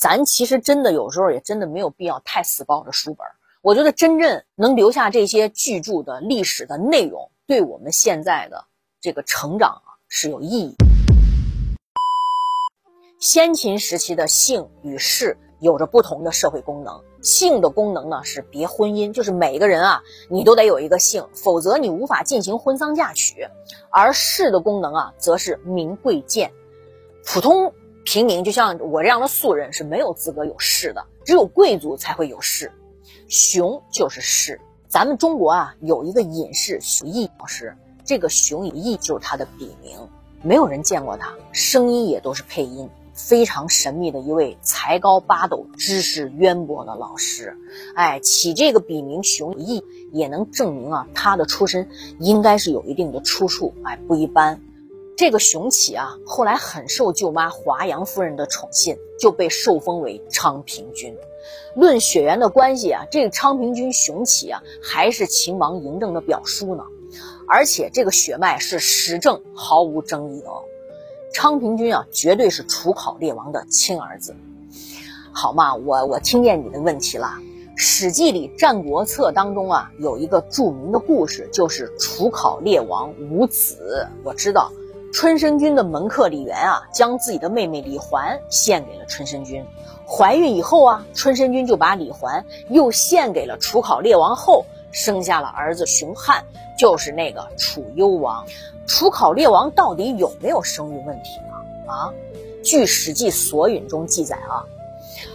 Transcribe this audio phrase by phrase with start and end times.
[0.00, 3.26] 咱其实真的有时候也真的没有必要太死抱着书本。
[3.60, 8.64] 我觉得真正能留下这些巨著的历史的内容，对我们现在的
[8.98, 10.74] 这个成长啊是有意义。
[13.18, 16.98] 先秦时期的姓与氏有着不同的社会功能。
[17.20, 23.46] 姓的功能呢是别婚姻，就是每个人啊你都得有一个姓，否则你无法进行婚丧嫁娶。
[23.90, 26.50] 而氏的功能啊则是名贵贱，
[27.26, 27.74] 普通
[28.04, 32.72] 平民就像我这样的素人是没有资格有势的，只有贵族才会有势。
[33.28, 40.08] 熊就是势，咱们中国啊有一个隐士熊毅老师，这个熊毅就是他的笔名，
[40.42, 42.88] 没有人见过他，声音也都是配音。
[43.12, 47.54] 非常神秘的一位才高八斗、知识渊博的老师，
[47.94, 54.62] 哎，起这个笔名熊毅，也能证明啊，他的出身应该是有一定的出处，哎，不一般。
[55.16, 61.16] 这个熊起啊，后来很受舅妈华阳夫人的宠信，就被受封为昌平君。
[61.74, 66.84] 论血缘的关系啊，这个昌平君熊起啊，还是秦王嬴政的表叔呢，
[67.46, 70.62] 而且这个血脉是实证，毫无争议的哦。
[71.32, 74.34] 昌平君啊，绝对是楚考烈王的亲儿子，
[75.32, 77.34] 好嘛，我我听见你的问题了。
[77.82, 84.06] 《史记》里《战国策》当中啊，有一个著名的故事，就是楚考烈王无子。
[84.22, 84.70] 我知道，
[85.12, 89.64] 春申君的门客李元啊，将自己的妹妹李环献给了春申君。
[90.06, 96.44] 怀孕以后啊，春申君就把李环又献给了楚考烈王后，生下了儿子熊汉，
[96.78, 98.44] 就是那个楚幽王。
[98.86, 101.92] 楚考烈王到底有没有生育问题呢？
[101.92, 102.12] 啊，
[102.62, 104.62] 据《史记·索允》中记载啊，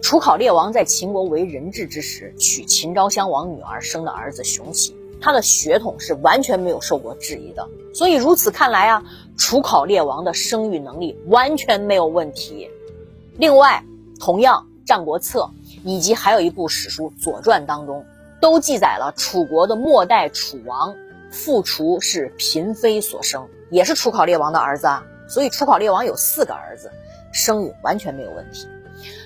[0.00, 7.68] 楚考烈王在秦国为人质之时，娶秦昭襄王女儿生的儿子熊起，他的血统是完全没有受过质疑的。
[7.94, 9.04] 所以如此看来啊，
[9.36, 12.70] 楚考烈王的生育能力完全没有问题。
[13.38, 13.84] 另外，
[14.20, 15.40] 同样《战国策》
[15.84, 18.04] 以及还有一部史书《左传》当中，
[18.40, 20.94] 都记载了楚国的末代楚王。
[21.28, 26.90] 父楚是嫔妃所生，也是楚考烈王的儿子啊，所以楚考烈王有四个儿子，
[27.32, 28.66] 生育完全没有问题。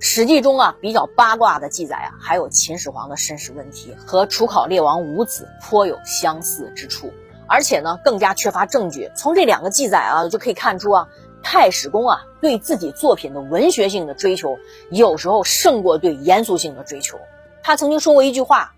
[0.00, 7.12] 史记中啊比较八卦的记载啊，还有秦始皇的身世问题和楚考烈王无子颇有相似之处，
[7.46, 9.10] 而且呢更加缺乏证据。
[9.16, 11.08] 从这两个记载啊就可以看出啊，
[11.42, 14.58] 太史公啊对自己作品的文学性的追求，
[14.90, 17.18] 有时候胜过对严肃性的追求。
[17.62, 18.72] 他曾经说过一句话。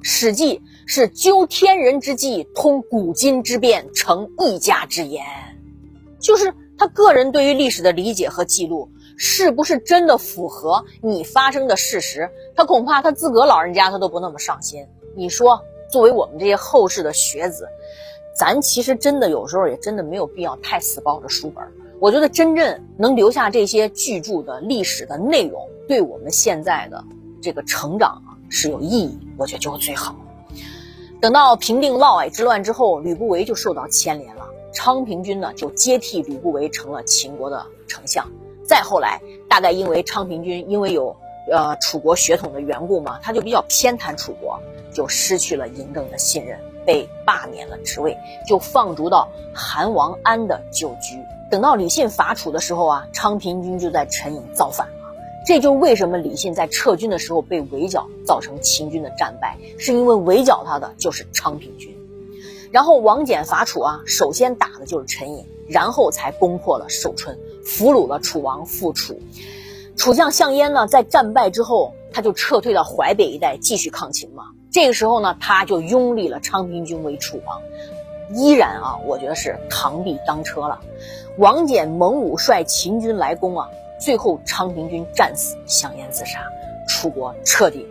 [0.02, 5.26] 《史记》是究天人之际，通古今之变，成一家之言。
[6.18, 8.90] 就是他个人对于历史的理解和记录，
[9.22, 12.30] 是不是真的符合你发生的事实？
[12.56, 14.86] 他恐怕他自个老人家他都不那么上心。
[15.14, 15.60] 你说，
[15.90, 17.68] 作为我们这些后世的学子，
[18.34, 21.62] 咱其实真的有时候也真的没有必要太死抱着书本。
[22.00, 27.04] 我觉得真正能留下这些巨著的历史的内容，对我们现在的
[27.42, 28.32] 这个成长啊。
[28.48, 30.16] 是有意义，我觉得就最好。
[31.20, 38.26] 等到平定嫪毐之乱之后，吕不韦就受到牵连了，昌平君呢就接替吕不韦成了秦国的丞相。
[38.70, 41.16] 再后来，大概因为昌平君因为有
[41.50, 44.60] 呃楚国血统的缘故嘛，他就比较偏袒楚国，
[44.94, 48.16] 就失去了嬴政的信任，被罢免了职位，
[48.46, 51.18] 就放逐到韩王安的旧居。
[51.50, 54.92] 等到李信伐楚的时候啊，昌平君就在陈颖造反了。
[55.44, 61.92] 这就是为什么李信在撤军的时候被围剿，造成秦军的战败，是因为围剿他的就是昌平君。
[62.70, 69.20] 然后王翦伐楚啊，首先打的就是陈颖，然后才攻破了寿春，俘虏了楚王复楚。
[69.96, 74.44] 楚将项燕呢，在战败之后，他就撤退到淮北一带继续抗秦嘛。
[74.70, 77.60] 这个时候呢，他就拥立了昌平君为楚王，
[78.34, 80.80] 依然啊，我觉得是螳臂当车了。
[81.38, 83.68] 王翦猛武率秦军来攻啊。
[84.00, 86.40] 最后，昌平君战死，项燕自杀，
[86.88, 87.86] 楚国彻底。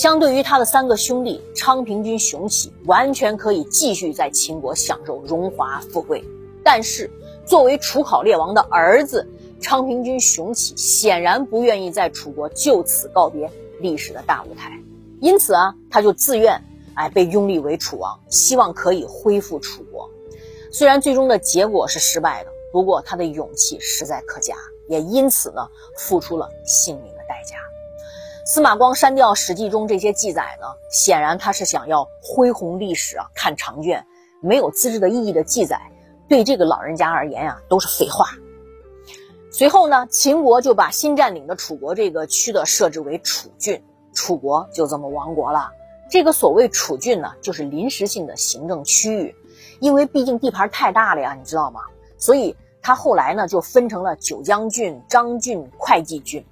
[0.00, 6.24] 相对于他的三个兄弟，昌平君雄起完全可以继续在秦国享受荣华富贵。
[6.64, 7.10] 但是，
[7.44, 9.28] 作为楚考烈王的儿子，
[9.60, 13.46] 昌平君雄起显然不愿意在楚国就此告别
[13.80, 14.72] 历史的大舞台，
[15.20, 16.58] 因此啊，他就自愿
[16.94, 20.08] 哎被拥立为楚王，希望可以恢复楚国。
[20.72, 22.50] 虽然最终的结果是失败的。
[22.72, 24.56] 不过他的勇气实在可嘉，
[24.88, 27.12] 也因此呢付出了性命。
[28.44, 34.04] 司马光删掉《史记》中这些记载呢，显然他是想要恢弘历史啊，看长卷，
[34.40, 35.80] 没有资质的意义的记载，
[36.28, 38.26] 对这个老人家而言呀都是废话。
[39.52, 43.82] 随后呢，秦国就把新占领的楚国这个区的设置为楚郡，
[44.14, 45.70] 楚国就这么亡国了。
[46.10, 49.36] 这个所谓楚郡呢，就是临时性的行政区域，
[49.80, 51.82] 因为毕竟地盘太大了呀，你知道吗？
[52.16, 56.44] 所以他后来呢就分成了九江郡、张郡、会稽郡。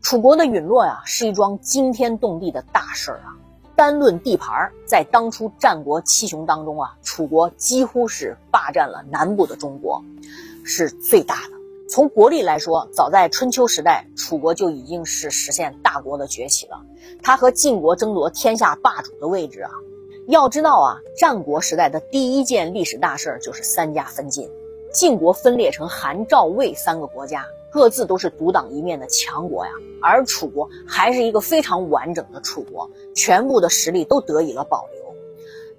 [0.00, 3.36] 楚国的陨落呀，是一桩惊天动地的大事儿啊。
[3.74, 10.02] 单论地盘，在当初战国七雄当中啊，楚国几乎是霸占了南部的中国，
[10.64, 11.58] 是最大的。
[11.90, 16.82] 从国力来说，早在春秋时代，楚国就已经是实现大国的崛起了。
[17.22, 19.70] 他和晋国争夺天下霸主的位置啊。
[20.26, 24.50] 要知道啊，战国时代的第一件历史大事就是三家分晋，
[24.92, 27.46] 晋国分裂成韩、赵、魏三个国家。
[27.70, 29.72] 各自都是独当一面的强国呀，
[30.02, 35.14] 而楚国还是一个非常完整的楚国，全部的实力都得以了保留。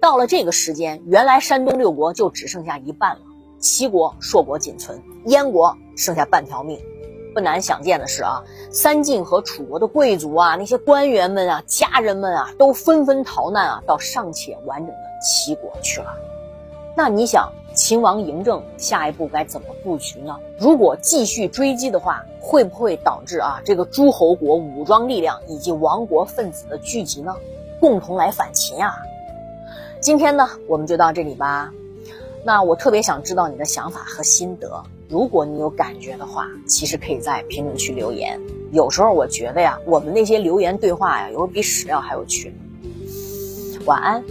[0.00, 3.22] 到了这个时间，原来山东六国就只剩下一半了，
[3.58, 6.78] 齐国、硕国仅存，燕国剩下半条命。
[7.34, 16.06] 不难想见的是啊，三晋和楚国的贵族啊，那些官员们啊、家人们啊，都纷纷逃难啊，到尚且完整的齐国去了。
[16.98, 17.52] 那你想？
[17.76, 20.36] 秦王嬴政下一步该怎么布局呢？
[20.58, 27.36] 如果继续追击的话，会不会导致啊这个诸侯国武装力量以及亡国分子的聚集呢？
[27.78, 28.96] 共同来反秦啊！
[30.00, 31.72] 今天呢，我们就到这里吧。
[32.42, 34.82] 那我特别想知道你的想法和心得。
[35.08, 38.40] 如果你有感觉的话，其实可以在评论区留言。
[38.72, 42.52] 有时候我觉得呀，我们那些留言对话呀，有时候比史料还有趣。
[43.86, 44.24] 晚安。